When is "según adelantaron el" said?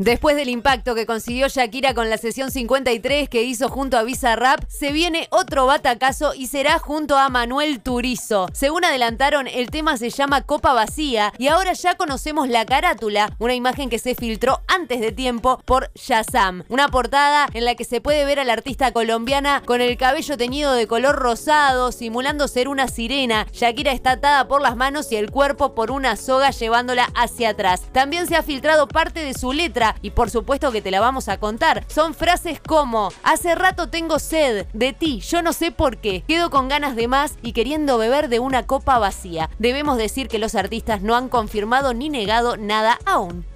8.54-9.68